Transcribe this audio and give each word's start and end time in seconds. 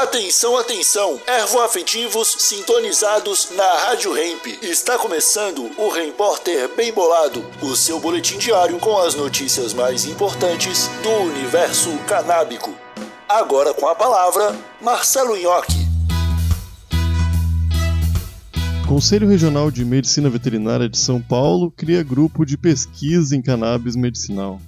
Atenção, 0.00 0.56
atenção! 0.56 1.20
Ervoafetivos 1.26 2.34
sintonizados 2.38 3.50
na 3.54 3.70
Rádio 3.84 4.16
Hemp. 4.16 4.46
Está 4.62 4.96
começando 4.96 5.70
o 5.76 5.90
Repórter 5.90 6.74
Bem 6.74 6.90
Bolado, 6.90 7.44
o 7.60 7.76
seu 7.76 8.00
boletim 8.00 8.38
diário 8.38 8.78
com 8.78 8.96
as 8.96 9.14
notícias 9.14 9.74
mais 9.74 10.06
importantes 10.06 10.88
do 11.02 11.10
universo 11.30 11.90
canábico. 12.08 12.74
Agora 13.28 13.74
com 13.74 13.86
a 13.86 13.94
palavra, 13.94 14.58
Marcelo 14.80 15.36
Nhoque. 15.36 15.86
Conselho 18.88 19.28
Regional 19.28 19.70
de 19.70 19.84
Medicina 19.84 20.30
Veterinária 20.30 20.88
de 20.88 20.96
São 20.96 21.20
Paulo 21.20 21.70
cria 21.70 22.02
grupo 22.02 22.46
de 22.46 22.56
pesquisa 22.56 23.36
em 23.36 23.42
cannabis 23.42 23.94
medicinal. 23.96 24.62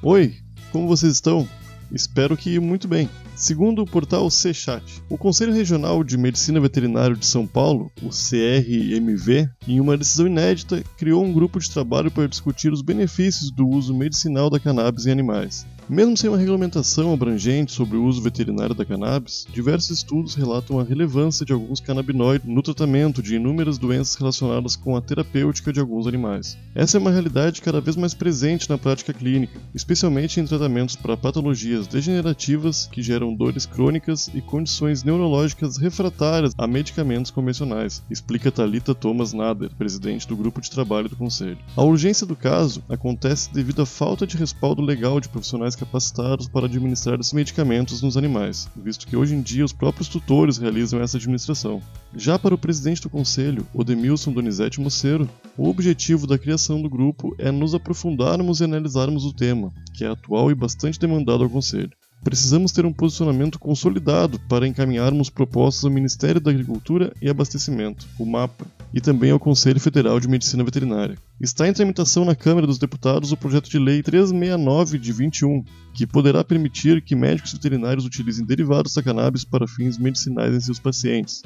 Oi, 0.00 0.36
como 0.70 0.86
vocês 0.86 1.14
estão? 1.14 1.48
Espero 1.92 2.36
que 2.36 2.58
muito 2.58 2.88
bem. 2.88 3.08
Segundo 3.36 3.82
o 3.82 3.86
portal 3.86 4.30
CChat, 4.30 5.02
o 5.10 5.18
Conselho 5.18 5.52
Regional 5.52 6.02
de 6.02 6.16
Medicina 6.16 6.58
Veterinária 6.58 7.14
de 7.14 7.26
São 7.26 7.46
Paulo, 7.46 7.92
o 8.02 8.08
CRMV, 8.08 9.48
em 9.68 9.78
uma 9.78 9.96
decisão 9.96 10.26
inédita, 10.26 10.82
criou 10.96 11.22
um 11.22 11.32
grupo 11.32 11.58
de 11.58 11.70
trabalho 11.70 12.10
para 12.10 12.28
discutir 12.28 12.72
os 12.72 12.80
benefícios 12.80 13.50
do 13.50 13.68
uso 13.68 13.94
medicinal 13.94 14.48
da 14.48 14.58
cannabis 14.58 15.06
em 15.06 15.10
animais. 15.10 15.66
Mesmo 15.88 16.16
sem 16.16 16.30
uma 16.30 16.38
regulamentação 16.38 17.12
abrangente 17.12 17.72
sobre 17.72 17.96
o 17.96 18.04
uso 18.04 18.22
veterinário 18.22 18.74
da 18.74 18.84
cannabis, 18.84 19.46
diversos 19.52 19.98
estudos 19.98 20.34
relatam 20.34 20.78
a 20.78 20.84
relevância 20.84 21.44
de 21.44 21.52
alguns 21.52 21.80
canabinoides 21.80 22.48
no 22.48 22.62
tratamento 22.62 23.20
de 23.20 23.34
inúmeras 23.34 23.78
doenças 23.78 24.14
relacionadas 24.14 24.76
com 24.76 24.96
a 24.96 25.02
terapêutica 25.02 25.72
de 25.72 25.80
alguns 25.80 26.06
animais. 26.06 26.56
Essa 26.74 26.96
é 26.96 27.00
uma 27.00 27.10
realidade 27.10 27.60
cada 27.60 27.80
vez 27.80 27.96
mais 27.96 28.14
presente 28.14 28.70
na 28.70 28.78
prática 28.78 29.12
clínica, 29.12 29.60
especialmente 29.74 30.38
em 30.38 30.46
tratamentos 30.46 30.94
para 30.94 31.16
patologias 31.16 31.81
degenerativas 31.86 32.88
que 32.90 33.02
geram 33.02 33.34
dores 33.34 33.66
crônicas 33.66 34.28
e 34.34 34.40
condições 34.40 35.02
neurológicas 35.02 35.76
refratárias 35.76 36.54
a 36.56 36.66
medicamentos 36.66 37.30
convencionais, 37.30 38.02
explica 38.10 38.50
Talita 38.50 38.94
Thomas 38.94 39.32
Nader, 39.32 39.70
presidente 39.76 40.26
do 40.26 40.36
grupo 40.36 40.60
de 40.60 40.70
trabalho 40.70 41.08
do 41.08 41.16
conselho. 41.16 41.58
A 41.76 41.82
urgência 41.82 42.26
do 42.26 42.36
caso 42.36 42.82
acontece 42.88 43.52
devido 43.52 43.82
à 43.82 43.86
falta 43.86 44.26
de 44.26 44.36
respaldo 44.36 44.82
legal 44.82 45.20
de 45.20 45.28
profissionais 45.28 45.76
capacitados 45.76 46.48
para 46.48 46.66
administrar 46.66 47.18
esses 47.18 47.32
medicamentos 47.32 48.02
nos 48.02 48.16
animais, 48.16 48.68
visto 48.76 49.06
que 49.06 49.16
hoje 49.16 49.34
em 49.34 49.40
dia 49.40 49.64
os 49.64 49.72
próprios 49.72 50.08
tutores 50.08 50.58
realizam 50.58 51.00
essa 51.00 51.16
administração. 51.16 51.82
Já 52.14 52.38
para 52.38 52.54
o 52.54 52.58
presidente 52.58 53.02
do 53.02 53.10
conselho, 53.10 53.66
Odemilson 53.72 54.32
Donizete 54.32 54.80
Moceiro, 54.80 55.28
o 55.56 55.68
objetivo 55.68 56.26
da 56.26 56.38
criação 56.38 56.80
do 56.80 56.88
grupo 56.88 57.34
é 57.38 57.50
nos 57.50 57.74
aprofundarmos 57.74 58.60
e 58.60 58.64
analisarmos 58.64 59.24
o 59.24 59.32
tema, 59.32 59.72
que 59.92 60.04
é 60.04 60.08
atual 60.08 60.50
e 60.50 60.54
bastante 60.54 60.98
demandado 60.98 61.44
ao 61.44 61.50
conselho. 61.50 61.92
Precisamos 62.24 62.70
ter 62.70 62.86
um 62.86 62.92
posicionamento 62.92 63.58
consolidado 63.58 64.38
para 64.48 64.66
encaminharmos 64.66 65.28
propostas 65.28 65.84
ao 65.84 65.90
Ministério 65.90 66.40
da 66.40 66.52
Agricultura 66.52 67.12
e 67.20 67.28
Abastecimento, 67.28 68.06
o 68.16 68.24
MAPA, 68.24 68.64
e 68.94 69.00
também 69.00 69.32
ao 69.32 69.40
Conselho 69.40 69.80
Federal 69.80 70.20
de 70.20 70.28
Medicina 70.28 70.62
Veterinária. 70.62 71.18
Está 71.40 71.66
em 71.66 71.72
tramitação 71.72 72.24
na 72.24 72.36
Câmara 72.36 72.64
dos 72.64 72.78
Deputados 72.78 73.32
o 73.32 73.36
projeto 73.36 73.68
de 73.68 73.76
lei 73.76 74.04
369 74.04 75.00
de 75.00 75.12
21, 75.12 75.64
que 75.92 76.06
poderá 76.06 76.44
permitir 76.44 77.02
que 77.02 77.16
médicos 77.16 77.54
veterinários 77.54 78.06
utilizem 78.06 78.46
derivados 78.46 78.94
da 78.94 79.02
cannabis 79.02 79.44
para 79.44 79.66
fins 79.66 79.98
medicinais 79.98 80.54
em 80.54 80.60
seus 80.60 80.78
pacientes. 80.78 81.42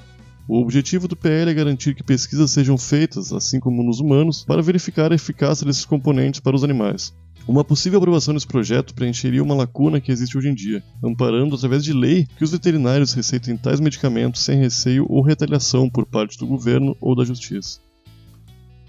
O 0.47 0.61
objetivo 0.61 1.09
do 1.09 1.17
PL 1.17 1.51
é 1.51 1.55
garantir 1.55 1.95
que 1.95 2.03
pesquisas 2.03 2.51
sejam 2.51 2.77
feitas, 2.77 3.33
assim 3.33 3.59
como 3.59 3.83
nos 3.83 3.99
humanos, 3.99 4.45
para 4.45 4.63
verificar 4.63 5.11
a 5.11 5.15
eficácia 5.15 5.65
desses 5.65 5.87
componentes 5.87 6.39
para 6.39 6.55
os 6.55 6.63
animais. 6.63 7.15
Uma 7.49 7.63
possível 7.63 7.99
aprovação 7.99 8.35
desse 8.35 8.47
projeto 8.47 8.93
preencheria 8.93 9.43
uma 9.43 9.55
lacuna 9.55 10.01
que 10.01 10.11
existe 10.11 10.37
hoje 10.37 10.49
em 10.49 10.55
dia, 10.55 10.83
amparando 11.03 11.55
através 11.55 11.85
de 11.85 11.93
lei 11.93 12.27
que 12.37 12.43
os 12.43 12.51
veterinários 12.51 13.13
receitem 13.13 13.57
tais 13.57 13.79
medicamentos 13.79 14.43
sem 14.43 14.59
receio 14.59 15.07
ou 15.09 15.23
retaliação 15.23 15.89
por 15.89 16.05
parte 16.07 16.37
do 16.37 16.47
governo 16.47 16.97
ou 17.01 17.15
da 17.15 17.25
justiça. 17.25 17.79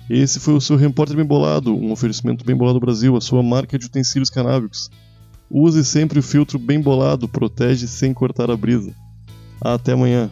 Esse 0.09 0.39
foi 0.39 0.55
o 0.55 0.61
seu 0.61 0.75
Repórter 0.75 1.16
Bem 1.16 1.25
Bolado, 1.25 1.75
um 1.75 1.91
oferecimento 1.91 2.44
Bem 2.44 2.56
Bolado 2.56 2.79
Brasil, 2.79 3.16
a 3.16 3.22
sua 3.22 3.44
marca 3.44 3.78
de 3.78 3.85
utensílios 3.85 4.29
canábicos. 4.29 4.89
Use 5.51 5.85
sempre 5.85 6.18
o 6.18 6.24
filtro 6.24 6.57
Bem 6.57 6.81
Bolado, 6.81 7.28
protege 7.28 7.88
sem 7.88 8.12
cortar 8.12 8.50
a 8.50 8.57
brisa. 8.57 8.91
Até 9.62 9.91
amanhã. 9.91 10.31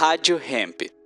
Rádio 0.00 0.38
Hemp. 0.38 0.99